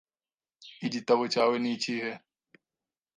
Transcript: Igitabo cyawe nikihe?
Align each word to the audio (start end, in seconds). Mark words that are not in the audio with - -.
Igitabo 0.87 1.23
cyawe 1.33 1.55
nikihe? 1.59 2.11